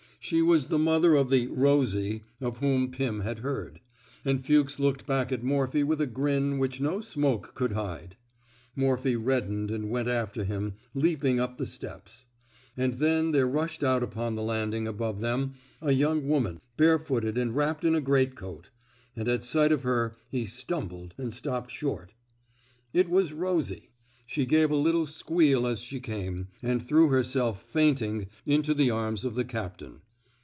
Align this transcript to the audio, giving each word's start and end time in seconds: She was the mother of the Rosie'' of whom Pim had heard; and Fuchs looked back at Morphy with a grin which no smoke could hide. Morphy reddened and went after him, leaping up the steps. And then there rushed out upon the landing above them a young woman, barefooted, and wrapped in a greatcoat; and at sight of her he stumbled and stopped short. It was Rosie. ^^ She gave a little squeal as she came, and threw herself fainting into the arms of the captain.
She 0.23 0.43
was 0.43 0.67
the 0.67 0.77
mother 0.77 1.15
of 1.15 1.31
the 1.31 1.47
Rosie'' 1.47 2.21
of 2.41 2.59
whom 2.59 2.91
Pim 2.91 3.21
had 3.21 3.39
heard; 3.39 3.79
and 4.23 4.45
Fuchs 4.45 4.77
looked 4.77 5.07
back 5.07 5.31
at 5.31 5.41
Morphy 5.43 5.81
with 5.83 5.99
a 5.99 6.05
grin 6.05 6.59
which 6.59 6.79
no 6.79 7.01
smoke 7.01 7.55
could 7.55 7.71
hide. 7.71 8.15
Morphy 8.75 9.15
reddened 9.15 9.71
and 9.71 9.89
went 9.89 10.07
after 10.07 10.43
him, 10.43 10.75
leaping 10.93 11.39
up 11.39 11.57
the 11.57 11.65
steps. 11.65 12.25
And 12.77 12.93
then 12.93 13.31
there 13.31 13.47
rushed 13.47 13.83
out 13.83 14.03
upon 14.03 14.35
the 14.35 14.43
landing 14.43 14.87
above 14.87 15.21
them 15.21 15.55
a 15.81 15.91
young 15.91 16.27
woman, 16.29 16.61
barefooted, 16.77 17.35
and 17.35 17.55
wrapped 17.55 17.83
in 17.83 17.95
a 17.95 17.99
greatcoat; 18.01 18.69
and 19.15 19.27
at 19.27 19.43
sight 19.43 19.71
of 19.71 19.81
her 19.81 20.13
he 20.29 20.45
stumbled 20.45 21.15
and 21.17 21.33
stopped 21.33 21.71
short. 21.71 22.13
It 22.93 23.09
was 23.09 23.33
Rosie. 23.33 23.89
^^ 23.93 23.95
She 24.27 24.45
gave 24.45 24.69
a 24.69 24.75
little 24.75 25.07
squeal 25.07 25.65
as 25.65 25.79
she 25.79 25.99
came, 25.99 26.47
and 26.61 26.81
threw 26.81 27.09
herself 27.09 27.63
fainting 27.63 28.27
into 28.45 28.75
the 28.75 28.91
arms 28.91 29.25
of 29.25 29.33
the 29.33 29.43
captain. 29.45 30.01